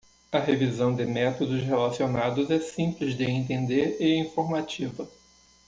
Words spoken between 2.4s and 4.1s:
é simples de entender